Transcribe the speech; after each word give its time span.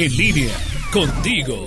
En 0.00 0.16
línea, 0.16 0.54
contigo. 0.92 1.66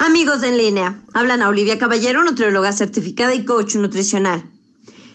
Amigos 0.00 0.40
de 0.40 0.48
En 0.48 0.56
línea, 0.56 1.00
hablan 1.14 1.40
a 1.40 1.48
Olivia 1.48 1.78
Caballero, 1.78 2.24
nutrióloga 2.24 2.72
certificada 2.72 3.32
y 3.32 3.44
coach 3.44 3.76
nutricional. 3.76 4.50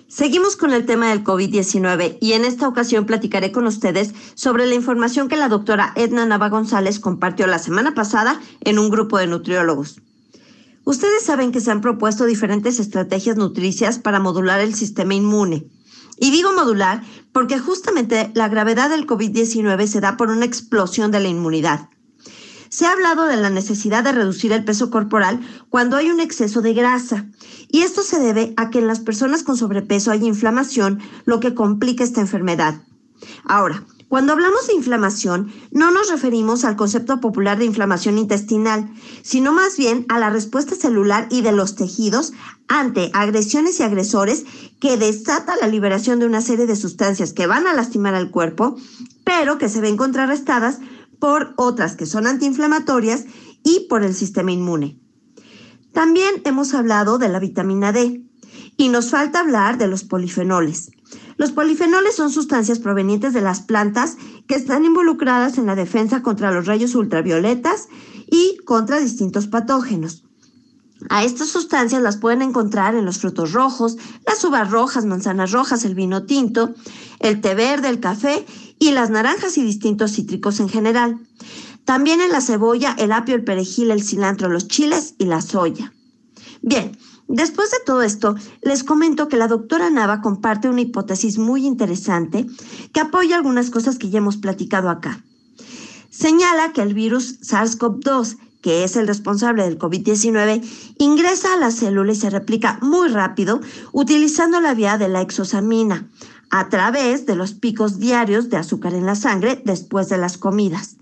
Seguimos 0.08 0.56
con 0.56 0.72
el 0.72 0.86
tema 0.86 1.10
del 1.10 1.26
COVID-19 1.26 2.18
y 2.22 2.32
en 2.32 2.46
esta 2.46 2.70
ocasión 2.70 3.06
platicaré 3.06 3.52
con 3.52 3.68
ustedes 3.68 4.14
sobre 4.36 4.68
la 4.68 4.76
información 4.76 5.28
que 5.28 5.36
la 5.36 5.50
doctora 5.50 5.92
Edna 5.98 6.26
Nava 6.26 6.48
González 6.48 7.02
compartió 7.02 7.46
la 7.46 7.60
semana 7.60 7.94
pasada 7.94 8.40
en 8.62 8.80
un 8.80 8.90
grupo 8.90 9.18
de 9.18 9.28
nutriólogos. 9.28 10.00
Ustedes 10.86 11.24
saben 11.24 11.52
que 11.52 11.60
se 11.60 11.72
han 11.72 11.82
propuesto 11.82 12.24
diferentes 12.24 12.80
estrategias 12.80 13.36
nutricias 13.36 14.00
para 14.00 14.22
modular 14.22 14.62
el 14.62 14.76
sistema 14.76 15.14
inmune. 15.14 15.68
Y 16.18 16.32
digo 16.32 16.54
modular 16.54 17.04
porque 17.32 17.60
justamente 17.60 18.32
la 18.34 18.48
gravedad 18.48 18.90
del 18.90 19.06
COVID-19 19.06 19.88
se 19.88 20.02
da 20.02 20.18
por 20.18 20.30
una 20.30 20.46
explosión 20.46 21.12
de 21.12 21.20
la 21.20 21.28
inmunidad. 21.28 21.90
Se 22.70 22.86
ha 22.86 22.92
hablado 22.92 23.26
de 23.26 23.38
la 23.38 23.50
necesidad 23.50 24.04
de 24.04 24.12
reducir 24.12 24.52
el 24.52 24.66
peso 24.66 24.90
corporal 24.90 25.40
cuando 25.70 25.98
hay 25.98 26.10
un 26.10 26.20
exceso 26.20 26.62
de 26.62 26.74
grasa. 26.74 27.26
Y 27.70 27.82
esto 27.82 28.02
se 28.02 28.20
debe 28.20 28.54
a 28.58 28.70
que 28.70 28.80
en 28.80 28.88
las 28.88 29.00
personas 29.00 29.44
con 29.44 29.58
sobrepeso 29.58 30.12
hay 30.12 30.26
inflamación, 30.26 31.00
lo 31.26 31.40
que 31.40 31.54
complica 31.54 32.04
esta 32.04 32.22
enfermedad. 32.22 32.82
Ahora, 33.46 33.84
cuando 34.08 34.34
hablamos 34.34 34.68
de 34.68 34.74
inflamación, 34.74 35.52
no 35.72 35.90
nos 35.92 36.12
referimos 36.12 36.64
al 36.64 36.76
concepto 36.76 37.20
popular 37.20 37.58
de 37.58 37.66
inflamación 37.66 38.18
intestinal, 38.20 38.94
sino 39.24 39.52
más 39.52 39.78
bien 39.78 40.06
a 40.10 40.20
la 40.20 40.30
respuesta 40.30 40.76
celular 40.76 41.28
y 41.32 41.42
de 41.42 41.52
los 41.52 41.76
tejidos 41.76 42.32
ante 42.68 43.10
agresiones 43.14 43.80
y 43.80 43.84
agresores 43.84 44.46
que 44.80 44.98
desata 44.98 45.56
la 45.60 45.68
liberación 45.68 46.20
de 46.20 46.28
una 46.28 46.42
serie 46.42 46.68
de 46.68 46.76
sustancias 46.76 47.34
que 47.34 47.48
van 47.48 47.66
a 47.66 47.74
lastimar 47.74 48.14
al 48.14 48.30
cuerpo, 48.30 48.76
pero 49.24 49.58
que 49.58 49.70
se 49.70 49.82
ven 49.82 49.98
contrarrestadas 49.98 50.80
por 51.20 51.54
otras 51.58 51.96
que 51.96 52.06
son 52.06 52.28
antiinflamatorias 52.28 53.26
y 53.64 53.88
por 53.90 54.04
el 54.04 54.14
sistema 54.14 54.52
inmune. 54.52 55.00
También 55.94 56.42
hemos 56.44 56.74
hablado 56.74 57.18
de 57.18 57.30
la 57.30 57.40
vitamina 57.40 57.92
D 57.92 58.22
y 58.78 58.90
nos 58.90 59.10
falta 59.10 59.40
hablar 59.40 59.78
de 59.78 59.88
los 59.88 60.04
polifenoles. 60.04 60.92
Los 61.38 61.52
polifenoles 61.52 62.16
son 62.16 62.32
sustancias 62.32 62.80
provenientes 62.80 63.34
de 63.34 63.42
las 63.42 63.62
plantas 63.62 64.18
que 64.48 64.56
están 64.56 64.86
involucradas 64.86 65.58
en 65.58 65.66
la 65.66 65.76
defensa 65.76 66.22
contra 66.22 66.52
los 66.52 66.66
rayos 66.66 66.96
ultravioletas 66.96 67.88
y 68.30 68.58
contra 68.66 69.00
distintos 69.00 69.48
patógenos. 69.48 70.24
A 71.10 71.24
estas 71.24 71.50
sustancias 71.50 72.02
las 72.02 72.18
pueden 72.18 72.42
encontrar 72.42 72.96
en 72.96 73.06
los 73.06 73.20
frutos 73.20 73.52
rojos, 73.52 73.98
las 74.26 74.44
uvas 74.44 74.72
rojas, 74.72 75.06
manzanas 75.06 75.52
rojas, 75.52 75.84
el 75.86 75.94
vino 75.94 76.24
tinto, 76.24 76.74
el 77.20 77.42
té 77.42 77.54
verde, 77.54 77.90
el 77.90 78.00
café 78.00 78.46
y 78.80 78.92
las 78.92 79.10
naranjas 79.10 79.58
y 79.58 79.64
distintos 79.64 80.14
cítricos 80.14 80.60
en 80.60 80.70
general. 80.70 81.20
También 81.84 82.22
en 82.22 82.32
la 82.32 82.42
cebolla, 82.42 82.96
el 82.98 83.12
apio, 83.12 83.36
el 83.36 83.44
perejil, 83.44 83.92
el 83.92 84.04
cilantro, 84.04 84.50
los 84.50 84.68
chiles 84.68 85.16
y 85.20 85.26
la 85.26 85.42
soya. 85.42 85.94
Bien, 86.62 86.98
Después 87.28 87.72
de 87.72 87.78
todo 87.86 88.04
esto, 88.04 88.36
les 88.62 88.84
comento 88.84 89.28
que 89.28 89.38
la 89.38 89.48
doctora 89.48 89.90
Nava 89.90 90.22
comparte 90.22 90.70
una 90.70 90.82
hipótesis 90.82 91.38
muy 91.38 91.66
interesante 91.66 92.46
que 92.94 93.00
apoya 93.00 93.36
algunas 93.36 93.72
cosas 93.72 93.98
que 93.98 94.10
ya 94.10 94.20
hemos 94.20 94.38
platicado 94.38 94.90
acá. 94.90 95.24
Señala 96.10 96.72
que 96.72 96.82
el 96.82 96.94
virus 96.94 97.42
SARS-CoV-2, 97.42 98.38
que 98.62 98.84
es 98.84 98.96
el 98.96 99.08
responsable 99.08 99.64
del 99.64 99.80
COVID-19, 99.80 100.64
ingresa 101.00 101.54
a 101.54 101.58
la 101.58 101.72
célula 101.72 102.12
y 102.14 102.16
se 102.16 102.30
replica 102.30 102.80
muy 102.82 103.10
rápido 103.10 103.60
utilizando 103.92 104.62
la 104.62 104.74
vía 104.76 104.98
de 104.98 105.10
la 105.10 105.22
exosamina 105.22 106.08
a 106.52 106.70
través 106.70 107.26
de 107.26 107.36
los 107.36 107.54
picos 107.54 108.00
diarios 108.00 108.50
de 108.50 108.58
azúcar 108.58 108.94
en 108.94 109.06
la 109.06 109.16
sangre 109.16 109.62
después 109.66 110.10
de 110.10 110.18
las 110.18 110.38
comidas. 110.38 110.98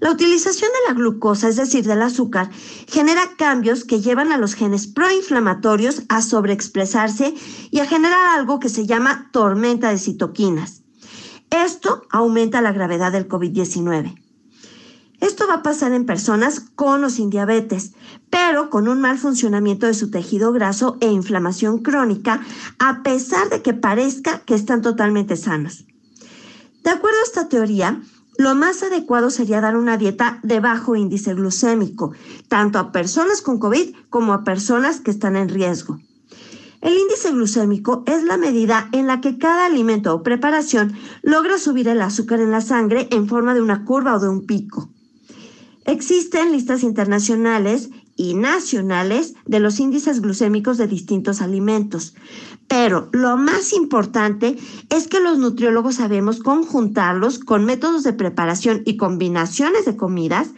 La 0.00 0.10
utilización 0.10 0.70
de 0.70 0.92
la 0.92 0.98
glucosa, 0.98 1.48
es 1.48 1.56
decir, 1.56 1.84
del 1.84 2.02
azúcar, 2.02 2.50
genera 2.88 3.36
cambios 3.36 3.84
que 3.84 4.00
llevan 4.00 4.32
a 4.32 4.38
los 4.38 4.54
genes 4.54 4.86
proinflamatorios 4.86 6.02
a 6.08 6.20
sobreexpresarse 6.22 7.34
y 7.70 7.80
a 7.80 7.86
generar 7.86 8.38
algo 8.38 8.60
que 8.60 8.68
se 8.68 8.86
llama 8.86 9.30
tormenta 9.32 9.90
de 9.90 9.98
citoquinas. 9.98 10.82
Esto 11.50 12.02
aumenta 12.10 12.60
la 12.60 12.72
gravedad 12.72 13.12
del 13.12 13.28
COVID-19. 13.28 14.20
Esto 15.20 15.46
va 15.46 15.54
a 15.54 15.62
pasar 15.62 15.92
en 15.92 16.04
personas 16.04 16.60
con 16.60 17.04
o 17.04 17.08
sin 17.08 17.30
diabetes, 17.30 17.92
pero 18.28 18.68
con 18.68 18.88
un 18.88 19.00
mal 19.00 19.16
funcionamiento 19.16 19.86
de 19.86 19.94
su 19.94 20.10
tejido 20.10 20.52
graso 20.52 20.98
e 21.00 21.06
inflamación 21.06 21.78
crónica, 21.78 22.44
a 22.78 23.02
pesar 23.02 23.48
de 23.48 23.62
que 23.62 23.72
parezca 23.72 24.40
que 24.40 24.54
están 24.54 24.82
totalmente 24.82 25.36
sanos. 25.36 25.86
De 26.82 26.90
acuerdo 26.90 27.18
a 27.20 27.24
esta 27.24 27.48
teoría, 27.48 28.02
lo 28.44 28.54
más 28.54 28.82
adecuado 28.82 29.30
sería 29.30 29.62
dar 29.62 29.74
una 29.74 29.96
dieta 29.96 30.38
de 30.42 30.60
bajo 30.60 30.96
índice 30.96 31.32
glucémico, 31.32 32.12
tanto 32.46 32.78
a 32.78 32.92
personas 32.92 33.40
con 33.40 33.58
COVID 33.58 33.94
como 34.10 34.34
a 34.34 34.44
personas 34.44 35.00
que 35.00 35.10
están 35.10 35.34
en 35.34 35.48
riesgo. 35.48 35.98
El 36.82 36.92
índice 36.92 37.32
glucémico 37.32 38.02
es 38.04 38.22
la 38.22 38.36
medida 38.36 38.90
en 38.92 39.06
la 39.06 39.22
que 39.22 39.38
cada 39.38 39.64
alimento 39.64 40.14
o 40.14 40.22
preparación 40.22 40.92
logra 41.22 41.56
subir 41.56 41.88
el 41.88 42.02
azúcar 42.02 42.38
en 42.40 42.50
la 42.50 42.60
sangre 42.60 43.08
en 43.10 43.28
forma 43.28 43.54
de 43.54 43.62
una 43.62 43.86
curva 43.86 44.14
o 44.14 44.20
de 44.20 44.28
un 44.28 44.44
pico. 44.44 44.90
Existen 45.86 46.52
listas 46.52 46.82
internacionales 46.82 47.88
y 48.16 48.34
nacionales 48.34 49.34
de 49.46 49.60
los 49.60 49.80
índices 49.80 50.20
glucémicos 50.20 50.78
de 50.78 50.86
distintos 50.86 51.40
alimentos. 51.40 52.14
Pero 52.68 53.08
lo 53.12 53.36
más 53.36 53.72
importante 53.72 54.56
es 54.90 55.08
que 55.08 55.20
los 55.20 55.38
nutriólogos 55.38 55.96
sabemos 55.96 56.40
conjuntarlos 56.40 57.38
con 57.38 57.64
métodos 57.64 58.02
de 58.02 58.12
preparación 58.12 58.82
y 58.84 58.96
combinaciones 58.96 59.84
de 59.84 59.96
comidas 59.96 60.50